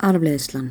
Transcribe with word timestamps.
Arfleðslan 0.00 0.70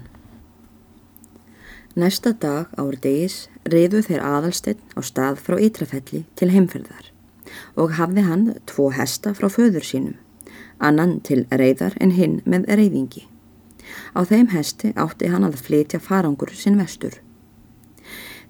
Næsta 1.94 2.32
dag 2.34 2.72
ár 2.82 2.96
degis 3.04 3.36
reyðu 3.70 4.00
þeir 4.08 4.24
aðalstinn 4.26 4.80
á 4.98 5.06
stað 5.06 5.38
frá 5.46 5.56
Ytrafelli 5.62 6.24
til 6.40 6.50
heimferðar 6.50 7.12
og 7.78 7.94
hafði 8.00 8.24
hann 8.26 8.48
tvo 8.72 8.88
hesta 8.98 9.36
frá 9.38 9.46
föður 9.54 9.86
sínum, 9.86 10.18
annan 10.82 11.20
til 11.22 11.44
reyðar 11.54 11.94
en 12.02 12.16
hinn 12.18 12.40
með 12.50 12.66
reyðingi. 12.74 13.28
Á 14.18 14.26
þeim 14.26 14.50
hesti 14.56 14.96
átti 14.98 15.30
hann 15.30 15.46
að 15.46 15.62
flytja 15.62 16.02
farangur 16.02 16.50
sinn 16.58 16.82
vestur. 16.82 17.22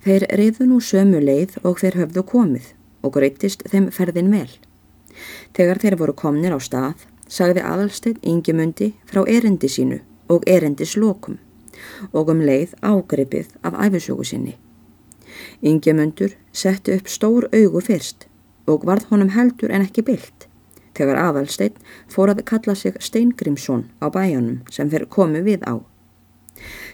Þeir 0.07 0.29
reyðu 0.31 0.71
nú 0.71 0.79
sömu 0.79 1.19
leið 1.19 1.59
og 1.65 1.83
þeir 1.83 2.05
höfðu 2.05 2.23
komið 2.31 2.71
og 3.03 3.17
gröytist 3.19 3.67
þeim 3.67 3.91
ferðin 3.91 4.31
vel. 4.31 4.51
Þegar 5.51 5.83
þeir 5.83 5.99
voru 5.99 6.15
komnir 6.15 6.55
á 6.55 6.59
stað, 6.63 7.03
sagði 7.27 7.67
aðalstinn 7.67 8.23
yngimundi 8.23 8.93
frá 9.03 9.27
erindi 9.27 9.67
sínu 9.67 10.05
og 10.29 10.45
erindislokum 10.47 11.39
og 12.13 12.31
um 12.33 12.41
leið 12.43 12.75
ágripið 12.85 13.55
af 13.63 13.77
æfisögu 13.85 14.25
sinni. 14.25 14.55
Ingjamundur 15.61 16.35
setti 16.53 16.95
upp 16.97 17.07
stór 17.07 17.47
augu 17.53 17.81
fyrst 17.81 18.27
og 18.67 18.85
varð 18.85 19.09
honum 19.11 19.33
heldur 19.35 19.71
en 19.71 19.85
ekki 19.85 20.05
byllt 20.05 20.47
þegar 20.97 21.21
aðalsteinn 21.23 21.77
fór 22.11 22.33
að 22.33 22.43
kalla 22.51 22.75
sig 22.75 22.97
Steingrimsson 22.99 23.85
á 24.03 24.11
bæjanum 24.11 24.59
sem 24.71 24.89
þeir 24.91 25.07
komu 25.07 25.43
við 25.45 25.63
á. 25.63 25.79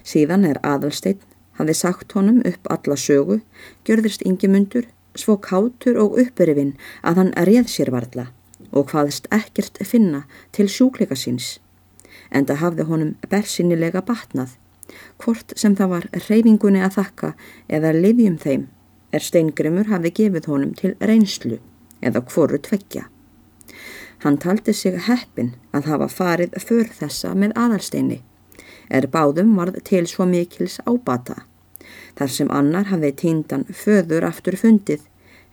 Síðan 0.05 0.45
er 0.45 0.61
aðalsteinn 0.61 1.23
hafði 1.58 1.75
sagt 1.80 2.13
honum 2.13 2.41
upp 2.45 2.70
alla 2.70 2.97
sögu, 2.99 3.39
gjörðist 3.88 4.25
Ingjamundur 4.27 4.86
svo 5.16 5.38
kátur 5.41 5.97
og 6.02 6.17
uppurifinn 6.22 6.75
að 7.02 7.22
hann 7.22 7.36
réð 7.49 7.70
sér 7.72 7.91
varðla 7.95 8.27
og 8.72 8.91
hvaðist 8.91 9.30
ekkert 9.33 9.80
finna 9.88 10.25
til 10.55 10.67
sjúkleika 10.72 11.16
síns 11.17 11.55
en 12.31 12.45
það 12.45 12.61
hafði 12.61 12.87
honum 12.89 13.15
bersinilega 13.31 14.03
batnað, 14.05 14.55
hvort 15.21 15.53
sem 15.57 15.75
það 15.75 15.91
var 15.95 16.07
reyfingunni 16.27 16.83
að 16.85 16.97
þakka 16.99 17.33
eða 17.77 17.94
livjum 17.95 18.38
þeim 18.41 18.67
er 19.16 19.23
steingrimur 19.23 19.89
hafði 19.89 20.11
gefið 20.19 20.47
honum 20.52 20.73
til 20.77 20.94
reynslu 20.99 21.59
eða 22.05 22.22
hvoru 22.30 22.59
tveggja. 22.61 23.07
Hann 24.23 24.38
taldi 24.41 24.73
sig 24.73 24.97
heppin 25.07 25.53
að 25.75 25.89
hafa 25.91 26.07
farið 26.11 26.55
för 26.63 26.89
þessa 26.99 27.33
með 27.38 27.55
aðalsteini, 27.61 28.22
er 28.89 29.07
báðum 29.11 29.55
varð 29.57 29.81
til 29.88 30.05
svo 30.09 30.25
mikils 30.29 30.79
ábata, 30.85 31.44
þar 32.17 32.31
sem 32.38 32.52
annar 32.52 32.89
hafði 32.91 33.11
tíndan 33.22 33.66
föður 33.83 34.27
aftur 34.29 34.57
fundið 34.59 35.05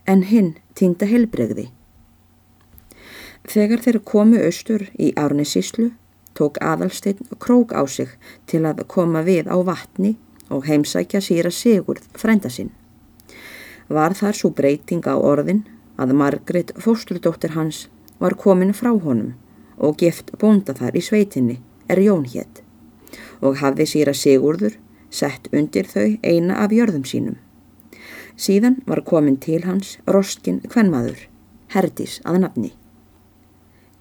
en 0.07 0.23
hinn 0.29 0.53
tínda 0.75 1.07
helbregði. 1.09 1.69
Þegar 3.43 3.83
þeir 3.83 3.99
komu 4.07 4.39
austur 4.39 4.87
í 4.95 5.11
Árnisíslu 5.19 5.91
tók 6.33 6.57
aðalsteinn 6.61 7.27
krók 7.39 7.73
á 7.73 7.81
sig 7.87 8.09
til 8.45 8.63
að 8.65 8.83
koma 8.87 9.23
við 9.23 9.49
á 9.49 9.57
vatni 9.63 10.15
og 10.49 10.65
heimsækja 10.67 11.21
síra 11.21 11.51
Sigurð 11.51 12.05
frænda 12.17 12.49
sinn. 12.49 12.71
Var 13.89 14.13
þar 14.13 14.37
svo 14.37 14.49
breyting 14.49 15.05
á 15.05 15.15
orðin 15.15 15.63
að 15.97 16.15
Margret 16.17 16.73
fóstrudóttir 16.79 17.53
hans 17.57 17.87
var 18.19 18.35
komin 18.39 18.73
frá 18.73 18.91
honum 18.93 19.33
og 19.77 19.97
gift 19.97 20.31
bónda 20.39 20.73
þar 20.77 20.97
í 20.97 21.01
sveitinni 21.01 21.59
er 21.89 22.01
Jón 22.01 22.25
hétt 22.29 22.61
og 23.41 23.59
hafði 23.61 23.87
síra 23.89 24.13
Sigurður 24.15 24.77
sett 25.13 25.49
undir 25.53 25.89
þau 25.89 26.17
eina 26.23 26.57
af 26.63 26.73
jörðum 26.73 27.03
sínum. 27.05 27.35
Síðan 28.37 28.79
var 28.87 29.03
komin 29.05 29.37
til 29.37 29.61
hans 29.67 29.97
Roskin 30.09 30.61
Kvenmaður, 30.65 31.27
Herdís 31.73 32.19
að 32.25 32.39
nafni. 32.45 32.71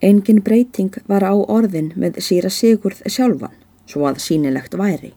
Engin 0.02 0.42
breyting 0.42 0.96
var 1.06 1.22
á 1.22 1.30
orðin 1.30 1.92
með 1.94 2.18
síra 2.26 2.50
Sigurð 2.50 3.04
sjálfan, 3.06 3.54
svo 3.86 4.08
að 4.08 4.18
sínilegt 4.24 4.74
væri. 4.74 5.12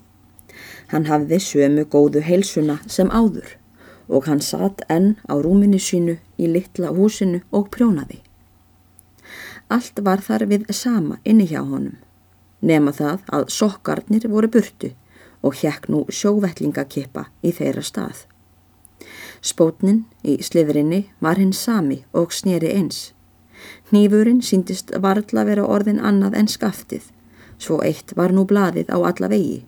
Hann 0.91 1.07
hafði 1.09 1.39
sömu 1.41 1.85
góðu 1.89 2.21
heilsuna 2.21 2.77
sem 2.85 3.09
áður 3.09 3.55
og 4.05 4.27
hann 4.29 4.43
satt 4.45 4.83
enn 4.93 5.15
á 5.25 5.33
rúminu 5.41 5.79
sínu 5.81 6.19
í 6.37 6.49
litla 6.51 6.91
húsinu 6.93 7.41
og 7.49 7.71
prjónaði. 7.73 8.19
Allt 9.73 10.03
var 10.05 10.21
þar 10.21 10.45
við 10.51 10.69
sama 10.69 11.17
inni 11.25 11.47
hjá 11.49 11.63
honum, 11.63 11.97
nema 12.61 12.93
það 12.93 13.25
að 13.33 13.49
sokkarnir 13.57 14.29
voru 14.29 14.51
burtu 14.53 14.91
og 15.41 15.57
hjekk 15.57 15.89
nú 15.89 16.03
sjóvettlingakippa 16.13 17.25
í 17.41 17.55
þeirra 17.57 17.81
stað. 17.81 18.27
Spótnin 19.41 20.05
í 20.21 20.37
sliðrinni 20.45 21.07
var 21.21 21.41
hinn 21.41 21.53
sami 21.53 22.03
og 22.13 22.33
snýri 22.33 22.69
eins. 22.77 23.14
Hnífurinn 23.91 24.41
síndist 24.41 24.91
varðla 25.01 25.45
vera 25.45 25.67
orðin 25.67 26.01
annað 26.01 26.37
en 26.39 26.49
skaftið, 26.51 27.05
svo 27.57 27.79
eitt 27.85 28.15
var 28.17 28.33
nú 28.33 28.45
blaðið 28.49 28.91
á 28.91 28.97
alla 28.97 29.29
vegi. 29.31 29.63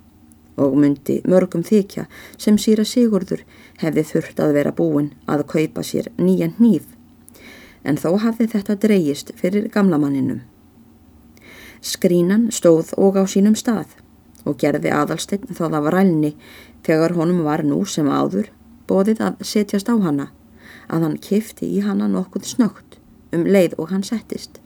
Og 0.57 0.73
myndi 0.73 1.19
mörgum 1.29 1.63
þykja 1.63 2.07
sem 2.37 2.57
síra 2.57 2.85
Sigurður 2.85 3.43
hefði 3.83 4.03
þurft 4.11 4.41
að 4.41 4.53
vera 4.57 4.73
búin 4.73 5.11
að 5.29 5.45
kaupa 5.53 5.83
sér 5.85 6.09
nýjan 6.17 6.55
hníf, 6.57 6.87
en 7.83 7.97
þó 8.01 8.17
hafði 8.23 8.49
þetta 8.55 8.79
dreyist 8.87 9.31
fyrir 9.37 9.69
gamlamanninum. 9.73 10.41
Skrínan 11.81 12.49
stóð 12.51 12.95
og 12.97 13.21
á 13.21 13.23
sínum 13.29 13.55
stað 13.55 13.93
og 14.47 14.57
gerði 14.61 14.91
aðalsteinn 14.93 15.51
þá 15.51 15.67
það 15.67 15.81
var 15.85 15.97
rælni 15.99 16.31
þegar 16.87 17.15
honum 17.19 17.43
var 17.45 17.63
nú 17.67 17.83
sem 17.85 18.07
áður 18.09 18.49
bóðið 18.89 19.21
að 19.27 19.43
setjast 19.45 19.91
á 19.91 19.95
hana, 19.99 20.29
að 20.87 21.03
hann 21.05 21.17
kifti 21.21 21.67
í 21.67 21.83
hana 21.83 22.07
nokkuð 22.11 22.47
snögt 22.47 22.97
um 23.33 23.45
leið 23.45 23.75
og 23.77 23.91
hann 23.91 24.03
settist, 24.03 24.59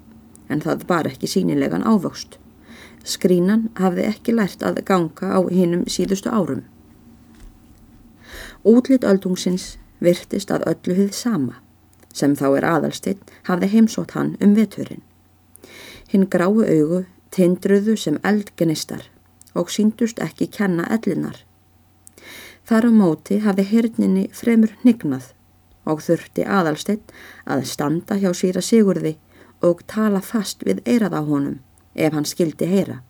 en 0.50 0.62
það 0.62 0.86
var 0.90 1.10
ekki 1.10 1.30
sínilegan 1.30 1.86
ávöxt. 1.88 2.38
Skrínan 3.04 3.70
hafði 3.80 4.06
ekki 4.10 4.36
lært 4.36 4.64
að 4.64 4.84
ganga 4.86 5.34
á 5.34 5.40
hinnum 5.50 5.88
síðustu 5.90 6.30
árum. 6.30 6.64
Útlitt 8.64 9.06
öldungsins 9.08 9.78
virtist 10.00 10.52
að 10.54 10.68
öllu 10.74 10.98
hið 11.00 11.14
sama, 11.18 11.56
sem 12.14 12.36
þá 12.38 12.48
er 12.58 12.68
aðalstinn 12.74 13.24
hafði 13.50 13.72
heimsótt 13.74 14.14
hann 14.18 14.36
um 14.42 14.54
veturinn. 14.58 15.02
Hinn 16.12 16.28
gráu 16.30 16.62
augu 16.62 17.06
tindruðu 17.32 17.96
sem 17.98 18.20
eldgenistar 18.28 19.08
og 19.56 19.72
síndust 19.72 20.20
ekki 20.22 20.48
kenna 20.52 20.86
ellinar. 20.94 21.42
Þar 22.68 22.88
á 22.88 22.92
móti 22.94 23.40
hafi 23.44 23.66
hirninni 23.68 24.28
fremur 24.36 24.76
hnignað 24.84 25.32
og 25.92 26.02
þurfti 26.06 26.46
aðalstinn 26.48 27.04
að 27.46 27.68
standa 27.70 28.18
hjá 28.22 28.32
síra 28.38 28.64
Sigurði 28.64 29.18
og 29.62 29.84
tala 29.88 30.22
fast 30.26 30.66
við 30.66 30.82
eirað 30.86 31.18
á 31.20 31.22
honum 31.22 31.60
ef 31.96 32.14
hann 32.16 32.28
skildi 32.28 32.68
heyra. 32.72 33.02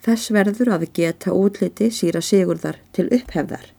Þess 0.00 0.32
verður 0.32 0.72
að 0.76 0.86
geta 0.96 1.34
útliti 1.36 1.90
síra 1.92 2.22
Sigurðar 2.24 2.80
til 2.96 3.08
upphefðar 3.12 3.72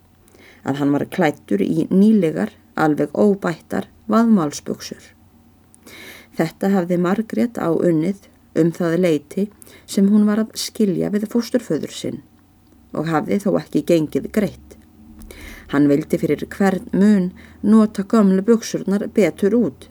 að 0.62 0.78
hann 0.78 0.92
var 0.94 1.08
klættur 1.10 1.62
í 1.66 1.88
nýlegar, 1.90 2.52
alveg 2.78 3.10
óbættar 3.18 3.88
vaðmálsbuksur. 4.12 5.02
Þetta 6.38 6.70
hafði 6.76 7.00
Margrét 7.02 7.58
á 7.58 7.74
unnið 7.74 8.28
um 8.62 8.70
það 8.76 8.98
leiti 9.06 9.48
sem 9.90 10.08
hún 10.12 10.28
var 10.30 10.44
að 10.44 10.54
skilja 10.60 11.10
við 11.14 11.28
fósturföður 11.32 11.96
sinn 11.96 12.22
og 12.94 13.10
hafði 13.12 13.40
þó 13.44 13.50
ekki 13.60 13.84
gengið 13.88 14.30
greitt. 14.36 14.71
Hann 15.72 15.88
vildi 15.88 16.20
fyrir 16.20 16.44
hvern 16.52 16.88
mun 16.92 17.30
nota 17.64 18.04
gamlu 18.04 18.44
buksurnar 18.44 19.08
betur 19.16 19.56
út. 19.56 19.88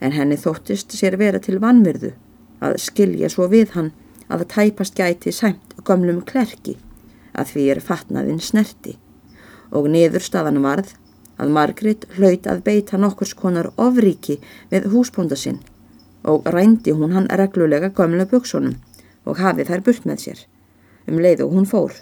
En 0.00 0.12
henni 0.12 0.36
þóttist 0.36 0.94
sér 0.98 1.16
vera 1.20 1.38
til 1.38 1.60
vanvirðu 1.62 2.10
að 2.64 2.80
skilja 2.82 3.30
svo 3.30 3.46
við 3.52 3.76
hann 3.76 3.92
að 4.26 4.42
það 4.42 4.50
tæpast 4.54 4.98
gæti 4.98 5.32
sæmt 5.32 5.76
gamlum 5.86 6.22
klerki 6.26 6.74
að 7.34 7.52
því 7.52 7.66
er 7.74 7.82
fatnaðinn 7.88 8.42
snerti. 8.42 8.96
Og 9.70 9.86
niðurstaðan 9.90 10.62
varð 10.64 10.94
að 11.38 11.54
Margrit 11.54 12.06
hlaut 12.16 12.46
að 12.50 12.64
beita 12.66 12.98
nokkurs 12.98 13.34
konar 13.38 13.70
ofríki 13.76 14.40
við 14.70 14.90
húsbónda 14.92 15.38
sinn 15.38 15.60
og 16.24 16.46
rændi 16.54 16.94
hún 16.96 17.12
hann 17.12 17.30
reglulega 17.40 17.90
gamla 17.94 18.26
buksunum 18.30 18.78
og 19.24 19.38
hafið 19.38 19.70
þær 19.70 19.86
burt 19.86 20.06
með 20.08 20.26
sér. 20.26 20.42
Um 21.06 21.20
leið 21.20 21.44
og 21.46 21.56
hún 21.56 21.68
fór 21.68 21.94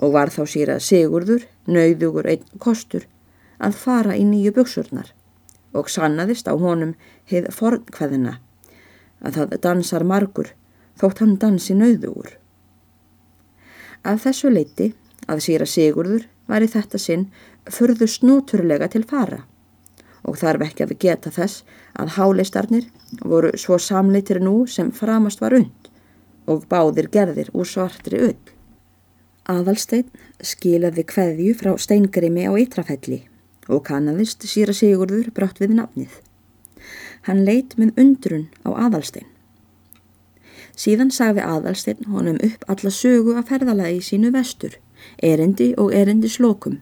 og 0.00 0.14
var 0.16 0.32
þá 0.32 0.42
síra 0.48 0.76
Sigurður, 0.80 1.44
nauðugur 1.68 2.28
einn 2.32 2.44
kostur, 2.58 3.04
að 3.60 3.76
fara 3.76 4.16
í 4.16 4.24
nýju 4.24 4.54
buksurnar 4.56 5.12
og 5.76 5.90
sannaðist 5.92 6.48
á 6.50 6.54
honum 6.58 6.96
heið 7.30 7.50
fornkveðina 7.54 8.38
að 9.20 9.36
það 9.36 9.56
dansar 9.66 10.04
margur 10.08 10.54
þótt 11.00 11.20
hann 11.22 11.36
dansi 11.40 11.76
nauðugur. 11.76 12.32
Af 14.02 14.24
þessu 14.24 14.50
leiti 14.50 14.90
að 15.28 15.44
síra 15.44 15.68
Sigurður 15.68 16.26
var 16.48 16.64
í 16.64 16.70
þetta 16.72 16.98
sinn 16.98 17.28
förðu 17.70 18.08
snúturlega 18.08 18.88
til 18.90 19.04
fara 19.06 19.44
og 20.24 20.36
þarf 20.40 20.66
ekki 20.66 20.84
að 20.84 20.92
við 20.92 21.02
geta 21.04 21.32
þess 21.32 21.64
að 22.00 22.14
háleistarnir 22.16 22.88
voru 23.20 23.52
svo 23.60 23.78
samleitir 23.80 24.40
nú 24.42 24.64
sem 24.68 24.90
framast 24.92 25.40
var 25.40 25.56
und 25.56 25.90
og 26.50 26.64
báðir 26.68 27.08
gerðir 27.12 27.52
úr 27.54 27.68
svartri 27.68 28.18
ull. 28.26 28.59
Aðalstein 29.50 30.06
skilaði 30.44 31.04
kveðju 31.10 31.54
frá 31.58 31.72
steingrimi 31.80 32.46
á 32.46 32.52
Ytrafelli 32.54 33.24
og 33.70 33.84
kannadist 33.88 34.44
síra 34.50 34.74
Sigurður 34.76 35.30
brátt 35.34 35.60
við 35.62 35.74
nafnið. 35.78 36.12
Hann 37.26 37.42
leitt 37.46 37.76
með 37.80 37.98
undrun 38.00 38.46
á 38.66 38.70
aðalstein. 38.86 39.26
Síðan 40.80 41.10
sagði 41.12 41.42
aðalsteinn 41.44 42.06
honum 42.12 42.38
upp 42.46 42.64
alla 42.72 42.92
sögu 42.94 43.34
að 43.36 43.50
ferðalagi 43.50 44.00
sínu 44.06 44.30
vestur, 44.32 44.78
erindi 45.18 45.72
og 45.76 45.92
erindi 45.96 46.30
slokum 46.30 46.78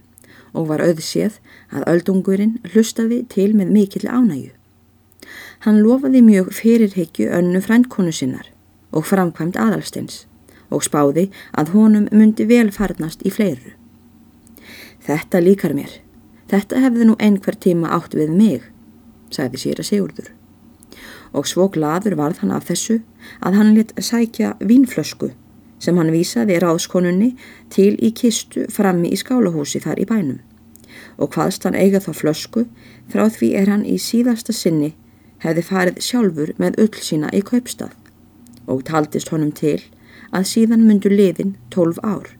og 0.52 0.68
var 0.70 0.84
auðséð 0.84 1.40
að 1.74 1.88
öldungurinn 1.92 2.56
hlustaði 2.72 3.24
til 3.32 3.50
með 3.58 3.74
mikill 3.74 4.06
ánægu. 4.06 4.52
Hann 5.66 5.82
lofaði 5.82 6.22
mjög 6.22 6.52
fyrirhyggju 6.54 7.32
önnu 7.34 7.60
frændkonu 7.64 8.14
sinnar 8.14 8.52
og 8.94 9.08
framkvæmt 9.08 9.58
aðalsteins 9.58 10.22
og 10.70 10.84
spáði 10.84 11.28
að 11.56 11.72
honum 11.74 12.08
myndi 12.12 12.46
vel 12.48 12.70
farnast 12.74 13.24
í 13.26 13.32
fleiru. 13.32 13.74
Þetta 15.04 15.40
líkar 15.40 15.74
mér. 15.76 15.92
Þetta 16.48 16.80
hefði 16.84 17.08
nú 17.08 17.16
einhver 17.20 17.56
tíma 17.56 17.92
átt 17.96 18.16
við 18.16 18.32
mig, 18.32 18.62
sagði 19.32 19.62
síra 19.62 19.84
Sigurdur. 19.84 20.32
Og 21.36 21.48
svo 21.48 21.68
gladur 21.72 22.16
varð 22.16 22.40
hann 22.42 22.54
af 22.56 22.68
þessu 22.68 23.02
að 23.44 23.58
hann 23.60 23.74
lit 23.76 23.92
sækja 24.00 24.54
vínflösku 24.60 25.32
sem 25.78 25.96
hann 26.00 26.10
vísaði 26.10 26.56
ráðskonunni 26.62 27.34
til 27.70 27.94
í 28.02 28.10
kistu 28.16 28.64
frammi 28.72 29.12
í 29.12 29.18
skálahúsi 29.20 29.82
þar 29.84 30.00
í 30.02 30.06
bænum. 30.08 30.40
Og 31.20 31.30
hvaðst 31.34 31.66
hann 31.68 31.76
eiga 31.76 32.00
þá 32.02 32.10
flösku, 32.16 32.64
frá 33.12 33.28
því 33.30 33.52
er 33.60 33.70
hann 33.70 33.84
í 33.86 33.98
síðasta 34.02 34.56
sinni 34.56 34.94
hefði 35.44 35.64
farið 35.68 36.00
sjálfur 36.02 36.54
með 36.58 36.80
ull 36.82 36.94
sína 37.02 37.30
í 37.34 37.44
kaupstað 37.46 37.94
og 38.68 38.82
taldist 38.88 39.30
honum 39.32 39.52
til 39.54 39.78
að 40.34 40.48
síðan 40.52 40.84
myndu 40.88 41.12
liðin 41.12 41.56
tólf 41.72 42.00
ár. 42.02 42.34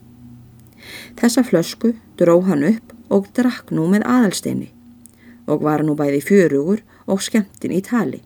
Þessa 1.19 1.45
flösku 1.45 1.95
dró 2.21 2.39
hann 2.47 2.65
upp 2.69 2.95
og 3.13 3.29
drakk 3.37 3.73
nú 3.75 3.87
með 3.91 4.07
aðalsteini 4.07 4.71
og 5.49 5.65
var 5.65 5.83
nú 5.85 5.95
bæði 5.97 6.21
fjörugur 6.25 6.83
og 7.09 7.23
skemmtin 7.25 7.73
í 7.73 7.81
tali. 7.85 8.21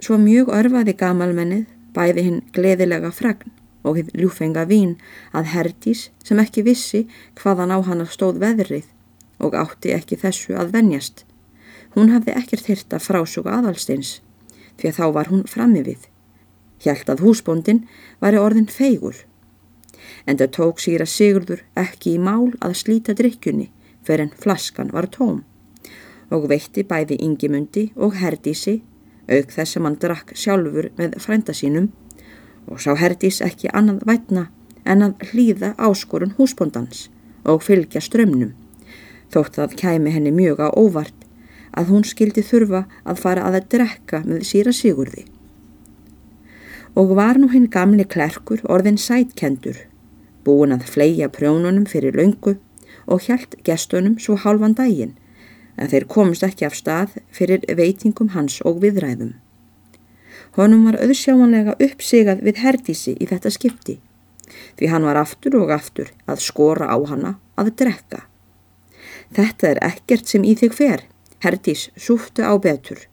Svo 0.00 0.16
mjög 0.20 0.52
örfaði 0.56 0.96
gamalmennið 0.96 1.66
bæði 1.96 2.24
hinn 2.26 2.42
gleðilega 2.56 3.12
fragn 3.12 3.52
og 3.86 4.00
hinn 4.00 4.10
ljúfenga 4.16 4.66
vín 4.68 4.96
að 5.36 5.52
herdís 5.52 6.08
sem 6.24 6.40
ekki 6.42 6.64
vissi 6.66 7.04
hvaðan 7.40 7.72
á 7.72 7.78
hana 7.86 8.08
stóð 8.10 8.40
veðrið 8.42 8.88
og 9.44 9.56
átti 9.56 9.92
ekki 9.94 10.18
þessu 10.20 10.56
að 10.56 10.72
venjast. 10.76 11.24
Hún 11.94 12.12
hafði 12.12 12.36
ekkert 12.40 12.68
hýrta 12.70 13.00
frásúka 13.00 13.54
aðalsteins 13.56 14.20
því 14.80 14.90
að 14.90 14.98
þá 14.98 15.06
var 15.16 15.32
hún 15.32 15.46
frammi 15.48 15.84
við. 15.84 16.00
Hjælt 16.82 17.08
að 17.12 17.24
húsbóndin 17.24 17.84
væri 18.20 18.40
orðin 18.40 18.68
feigur. 18.68 19.16
En 20.26 20.38
það 20.38 20.52
tók 20.58 20.82
síra 20.82 21.06
Sigurdur 21.06 21.62
ekki 21.78 22.16
í 22.16 22.22
mál 22.22 22.52
að 22.60 22.78
slíta 22.82 23.14
drikkjunni 23.16 23.70
fyrir 24.06 24.26
en 24.26 24.34
flaskan 24.42 24.92
var 24.94 25.08
tóm 25.10 25.42
og 26.34 26.48
veitti 26.50 26.82
bæði 26.86 27.18
yngimundi 27.22 27.90
og 27.94 28.16
herdísi 28.20 28.80
auk 29.30 29.52
þess 29.54 29.78
að 29.78 29.84
mann 29.84 29.98
drakk 30.02 30.34
sjálfur 30.38 30.90
með 30.98 31.18
frænda 31.22 31.54
sínum 31.54 31.90
og 32.66 32.82
sá 32.82 32.92
herdís 32.98 33.40
ekki 33.46 33.70
annað 33.72 34.02
vætna 34.10 34.46
en 34.86 35.06
að 35.06 35.28
hlýða 35.30 35.74
áskorun 35.88 36.34
húsbóndans 36.38 37.06
og 37.46 37.62
fylgja 37.66 38.02
strömmnum 38.02 38.54
þótt 39.34 39.60
að 39.62 39.78
kæmi 39.82 40.14
henni 40.14 40.34
mjög 40.34 40.62
á 40.66 40.68
óvart 40.74 41.26
að 41.76 41.90
hún 41.92 42.06
skildi 42.06 42.42
þurfa 42.46 42.84
að 43.04 43.22
fara 43.22 43.46
að 43.46 43.60
að 43.60 43.70
drekka 43.74 44.22
með 44.26 44.46
síra 44.50 44.74
Sigurði 44.74 45.26
og 46.96 47.12
var 47.16 47.36
nú 47.36 47.50
hinn 47.52 47.68
gamli 47.68 48.06
klerkur 48.08 48.62
orðin 48.72 48.96
sætkendur, 48.96 49.76
búin 50.44 50.72
að 50.72 50.86
fleia 50.88 51.28
prjónunum 51.28 51.84
fyrir 51.90 52.16
laungu 52.16 52.56
og 53.06 53.26
hjælt 53.26 53.58
gestunum 53.68 54.16
svo 54.18 54.38
hálfan 54.40 54.74
daginn, 54.78 55.12
en 55.76 55.90
þeir 55.92 56.06
komist 56.08 56.46
ekki 56.46 56.64
af 56.64 56.76
stað 56.78 57.18
fyrir 57.36 57.66
veitingum 57.68 58.32
hans 58.32 58.62
og 58.64 58.80
viðræðum. 58.84 59.34
Honum 60.56 60.86
var 60.88 60.96
auðsjámanlega 61.04 61.76
uppsigað 61.84 62.40
við 62.46 62.62
herdísi 62.64 63.12
í 63.20 63.28
þetta 63.28 63.52
skipti, 63.52 63.98
því 64.80 64.88
hann 64.88 65.04
var 65.04 65.20
aftur 65.20 65.58
og 65.60 65.74
aftur 65.74 66.14
að 66.24 66.40
skora 66.46 66.88
á 66.88 66.96
hana 67.10 67.36
að 67.60 67.74
drekka. 67.82 68.24
Þetta 69.36 69.68
er 69.68 69.82
ekkert 69.84 70.32
sem 70.32 70.46
í 70.48 70.54
þig 70.56 70.72
fer, 70.72 71.04
herdís 71.44 71.90
súftu 72.00 72.40
á 72.40 72.56
betur. 72.56 73.04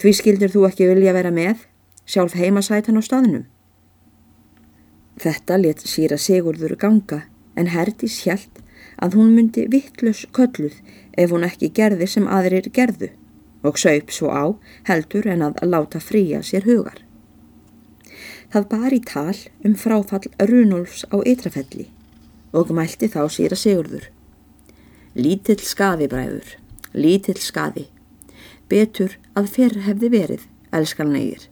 Því 0.00 0.14
skildur 0.16 0.54
þú 0.54 0.64
ekki 0.70 0.88
vilja 0.88 1.12
vera 1.12 1.34
með? 1.34 1.66
Sjálf 2.10 2.34
heimasætan 2.34 2.98
á 2.98 3.02
staðnum. 3.06 3.44
Þetta 5.20 5.58
let 5.60 5.84
síra 5.86 6.18
Sigurður 6.18 6.74
ganga 6.80 7.22
en 7.54 7.70
Herdís 7.74 8.22
hjælt 8.24 8.62
að 9.04 9.16
hún 9.18 9.34
myndi 9.36 9.66
vittlus 9.70 10.24
kölluð 10.36 10.80
ef 11.20 11.32
hún 11.34 11.46
ekki 11.46 11.70
gerði 11.76 12.08
sem 12.08 12.28
aðrir 12.28 12.70
gerðu 12.74 13.10
og 13.66 13.78
saup 13.78 14.12
svo 14.14 14.32
á 14.32 14.44
heldur 14.88 15.28
en 15.28 15.44
að 15.44 15.60
láta 15.68 16.00
fría 16.00 16.40
sér 16.42 16.66
hugar. 16.68 17.02
Það 18.50 18.68
bar 18.72 18.96
í 18.96 19.00
tal 19.06 19.36
um 19.66 19.76
fráfall 19.78 20.26
Runolfs 20.50 21.04
á 21.12 21.16
Ytrafelli 21.22 21.90
og 22.56 22.72
mælti 22.74 23.10
þá 23.12 23.22
síra 23.30 23.58
Sigurður. 23.58 24.08
Lítill 25.14 25.60
skaði 25.62 26.08
bræður, 26.10 26.56
lítill 26.94 27.38
skaði, 27.42 27.86
betur 28.70 29.16
að 29.38 29.50
fyrr 29.54 29.80
hefði 29.86 30.10
verið, 30.14 30.44
elskalnegir. 30.74 31.49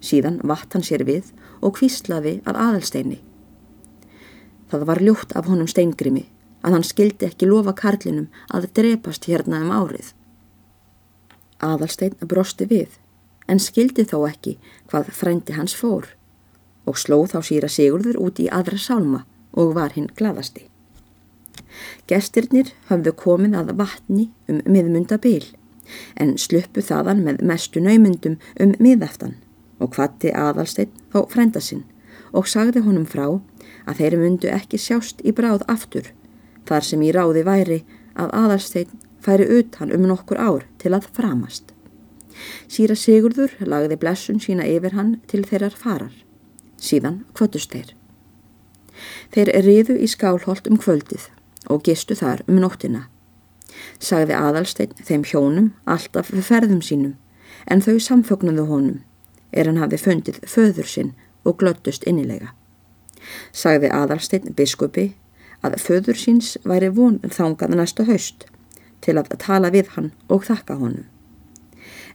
Síðan 0.00 0.40
vatt 0.48 0.72
hann 0.74 0.84
sér 0.86 1.04
við 1.04 1.32
og 1.60 1.76
kvíslaði 1.76 2.38
að 2.48 2.60
aðalsteini. 2.64 3.18
Það 4.70 4.86
var 4.88 5.02
ljótt 5.04 5.34
af 5.36 5.48
honum 5.50 5.68
steingrimi 5.68 6.24
að 6.64 6.76
hann 6.76 6.86
skildi 6.86 7.26
ekki 7.28 7.48
lofa 7.48 7.74
karlinum 7.76 8.28
að 8.54 8.70
drepast 8.78 9.26
hérna 9.28 9.60
um 9.64 9.72
árið. 9.74 10.12
Aðalstein 11.60 12.16
brosti 12.24 12.68
við 12.70 12.96
en 13.50 13.60
skildi 13.60 14.06
þó 14.08 14.22
ekki 14.28 14.56
hvað 14.88 15.12
frændi 15.16 15.56
hans 15.56 15.74
fór 15.76 16.08
og 16.88 16.98
slóð 16.98 17.34
þá 17.34 17.40
síra 17.48 17.68
Sigurður 17.68 18.20
út 18.22 18.40
í 18.40 18.48
aðra 18.48 18.78
sálma 18.80 19.24
og 19.52 19.74
var 19.76 19.96
hinn 19.96 20.08
gladasti. 20.16 20.68
Gestirnir 22.08 22.72
hafðu 22.88 23.12
komið 23.18 23.58
að 23.58 23.74
vatni 23.78 24.30
um 24.50 24.62
miðmundabil 24.64 25.44
en 26.22 26.36
sluppu 26.38 26.82
þaðan 26.86 27.24
með 27.26 27.44
mestu 27.46 27.82
naumundum 27.82 28.38
um 28.62 28.74
miðaftan 28.78 29.36
og 29.80 29.96
hvati 29.96 30.32
aðalsteinn 30.36 30.92
á 31.16 31.18
frænda 31.32 31.62
sinn 31.64 31.84
og 32.36 32.48
sagði 32.48 32.84
honum 32.84 33.06
frá 33.08 33.26
að 33.88 34.00
þeir 34.00 34.16
myndu 34.20 34.50
ekki 34.52 34.78
sjást 34.78 35.22
í 35.26 35.32
bráð 35.34 35.64
aftur 35.72 36.12
þar 36.68 36.86
sem 36.86 37.02
í 37.02 37.10
ráði 37.14 37.44
væri 37.46 37.78
að 38.14 38.34
aðalsteinn 38.42 38.98
færi 39.24 39.46
utan 39.58 39.92
um 39.92 40.06
nokkur 40.08 40.38
ár 40.38 40.66
til 40.78 40.94
að 40.96 41.08
framast. 41.16 41.72
Síra 42.70 42.96
Sigurður 42.96 43.52
lagði 43.66 43.98
blessun 44.00 44.40
sína 44.40 44.66
yfir 44.68 44.94
hann 44.96 45.16
til 45.28 45.42
þeirrar 45.44 45.76
farar. 45.76 46.14
Síðan 46.80 47.24
kvötust 47.36 47.74
þeir. 47.74 47.92
Þeir 49.34 49.52
riðu 49.66 49.96
í 50.00 50.08
skálholt 50.08 50.68
um 50.70 50.78
kvöldið 50.80 51.28
og 51.68 51.84
gistu 51.84 52.16
þar 52.16 52.44
um 52.48 52.60
nóttina. 52.62 53.08
Sagði 54.00 54.36
aðalsteinn 54.36 54.96
þeim 55.04 55.26
hjónum 55.28 55.68
alltaf 55.84 56.32
ferðum 56.32 56.80
sínum 56.84 57.16
en 57.68 57.84
þau 57.84 57.98
samfögnuðu 58.00 58.66
honum 58.70 58.98
er 59.52 59.66
hann 59.68 59.80
hafi 59.82 59.98
fundið 59.98 60.40
föður 60.46 60.88
sinn 60.88 61.12
og 61.44 61.58
glöttust 61.62 62.06
innilega. 62.06 62.52
Sagði 63.52 63.90
aðalsteinn 63.94 64.54
biskupi 64.56 65.10
að 65.66 65.78
föður 65.82 66.18
síns 66.18 66.56
væri 66.64 66.90
von 66.96 67.18
þangað 67.24 67.76
næsta 67.76 68.06
haust 68.08 68.46
til 69.04 69.16
að 69.20 69.32
tala 69.40 69.70
við 69.72 69.92
hann 69.96 70.12
og 70.28 70.44
þakka 70.48 70.76
honum. 70.80 71.06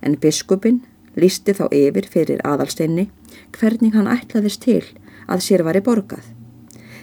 En 0.01 0.17
biskupin 0.21 0.83
lísti 1.15 1.55
þá 1.57 1.65
yfir 1.71 2.07
fyrir 2.11 2.43
aðalsteinni 2.45 3.09
hvernig 3.55 3.95
hann 3.95 4.09
ætlaðist 4.11 4.65
til 4.65 4.83
að 5.27 5.43
sér 5.45 5.65
væri 5.65 5.81
borgað. 5.85 6.23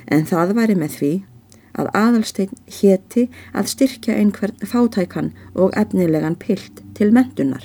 En 0.06 0.26
það 0.26 0.56
væri 0.58 0.78
með 0.78 0.98
því 0.98 1.12
að 1.78 1.90
aðalsteinn 1.96 2.58
héti 2.80 3.28
að 3.56 3.70
styrkja 3.72 4.16
einhvern 4.20 4.66
fátækan 4.68 5.30
og 5.54 5.72
efnilegan 5.78 6.36
pilt 6.36 6.82
til 6.98 7.12
mentunar 7.16 7.64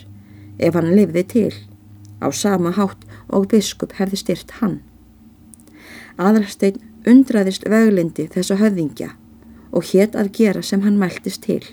ef 0.58 0.78
hann 0.78 0.94
lifði 0.96 1.24
til 1.34 1.52
á 2.22 2.28
sama 2.34 2.74
hátt 2.78 3.06
og 3.30 3.50
biskup 3.52 3.96
hefði 4.00 4.22
styrt 4.24 4.54
hann. 4.60 4.80
Aðalstein 6.18 6.82
undraðist 7.08 7.68
veglindi 7.70 8.28
þessa 8.34 8.58
höfðingja 8.62 9.14
og 9.72 9.92
hétt 9.92 10.16
að 10.18 10.32
gera 10.40 10.64
sem 10.64 10.84
hann 10.86 11.00
mæltist 11.00 11.44
til. 11.46 11.64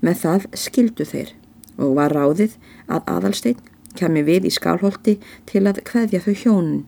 Með 0.00 0.22
það 0.22 0.46
skildu 0.56 1.06
þeir 1.08 1.34
og 1.76 1.96
var 1.98 2.14
ráðið 2.16 2.56
að 2.88 3.10
aðalstein 3.12 3.60
kemi 3.96 4.22
við 4.24 4.48
í 4.48 4.52
skálholti 4.52 5.16
til 5.48 5.64
að 5.68 5.82
hveðja 5.88 6.22
þau 6.24 6.34
hjónin, 6.42 6.82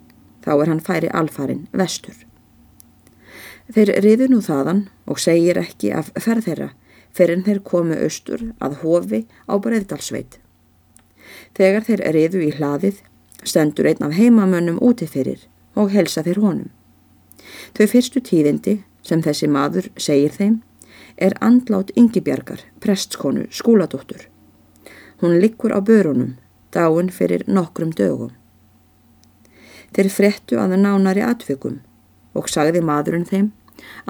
þá 0.45 0.53
er 0.57 0.73
hann 0.73 0.85
færi 0.85 1.13
alfarin 1.13 1.67
vestur. 1.73 2.17
Þeir 3.69 3.95
riðu 4.05 4.29
nú 4.33 4.41
þaðan 4.45 4.87
og 5.09 5.21
segir 5.21 5.61
ekki 5.61 5.93
af 5.93 6.13
ferð 6.17 6.49
þeirra 6.49 6.69
fyrir 7.13 7.43
þeir 7.45 7.61
komu 7.65 7.97
austur 7.97 8.45
að 8.65 8.79
hofi 8.83 9.25
á 9.49 9.55
Breiðdalsveit. 9.61 10.39
Þegar 11.57 11.87
þeir 11.87 12.03
riðu 12.15 12.43
í 12.47 12.51
hlaðið 12.57 13.03
stendur 13.45 13.89
einn 13.89 14.05
af 14.05 14.17
heimamönnum 14.19 14.81
úti 14.85 15.07
fyrir 15.07 15.47
og 15.79 15.93
helsa 15.95 16.25
þeir 16.27 16.43
honum. 16.43 16.71
Þau 17.77 17.87
fyrstu 17.93 18.23
tíðindi 18.25 18.81
sem 19.07 19.23
þessi 19.23 19.49
maður 19.51 19.89
segir 19.97 20.35
þeim 20.35 20.59
er 21.19 21.35
andlát 21.43 21.91
yngibjargar, 21.99 22.61
prestskonu, 22.81 23.47
skúladóttur. 23.51 24.29
Hún 25.23 25.39
likkur 25.43 25.75
á 25.75 25.81
börunum, 25.83 26.37
dáin 26.75 27.11
fyrir 27.11 27.45
nokkrum 27.47 27.91
dögum. 27.91 28.35
Þeir 29.95 30.11
fréttu 30.13 30.59
að 30.61 30.77
nánari 30.79 31.25
atvikum 31.25 31.81
og 32.37 32.51
sagði 32.53 32.83
maðurinn 32.85 33.27
þeim 33.27 33.49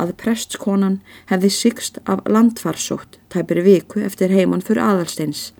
að 0.00 0.14
prestskonan 0.20 0.98
hefði 1.30 1.50
sykst 1.54 2.00
af 2.04 2.24
landfarsótt 2.26 3.18
tæpir 3.32 3.62
viku 3.64 4.02
eftir 4.04 4.32
heimann 4.34 4.64
fyrir 4.64 4.84
aðalsteins, 4.84 5.52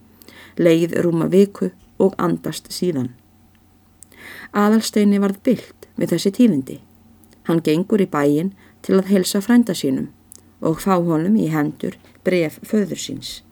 leið 0.59 0.99
rúma 1.05 1.29
viku 1.31 1.71
og 1.99 2.15
andast 2.19 2.71
síðan. 2.75 3.13
Aðalsteini 4.53 5.21
varð 5.23 5.43
byllt 5.45 5.89
við 5.97 6.15
þessi 6.15 6.35
tíðindi. 6.39 6.79
Hann 7.49 7.63
gengur 7.65 8.03
í 8.03 8.09
bæin 8.11 8.53
til 8.83 8.99
að 8.99 9.11
helsa 9.13 9.41
frænda 9.45 9.75
sínum 9.75 10.11
og 10.61 10.81
fá 10.83 10.97
honum 10.97 11.37
í 11.39 11.49
hendur 11.53 11.99
bref 12.25 12.59
föður 12.67 12.99
síns. 12.99 13.43